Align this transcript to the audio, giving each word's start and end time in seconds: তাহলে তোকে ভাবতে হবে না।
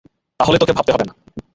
তাহলে 0.39 0.57
তোকে 0.57 0.73
ভাবতে 0.73 0.91
হবে 0.93 1.05
না। 1.05 1.13